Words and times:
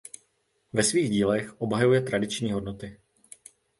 Ve 0.73 0.83
svých 0.83 1.09
dílech 1.09 1.61
obhajuje 1.61 2.01
tradiční 2.01 2.51
hodnoty. 2.51 2.97